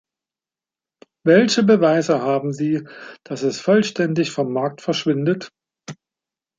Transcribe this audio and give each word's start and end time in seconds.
Welche 1.23 1.61
Beweise 1.61 2.21
haben 2.23 2.53
Sie, 2.53 2.87
dass 3.23 3.43
es 3.43 3.59
vollständig 3.61 4.31
vom 4.31 4.51
Markt 4.51 4.81
verschwindet? 4.81 5.51